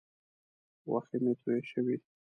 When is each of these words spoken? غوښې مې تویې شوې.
غوښې 0.87 1.17
مې 1.23 1.33
تویې 1.41 1.61
شوې. 1.71 1.95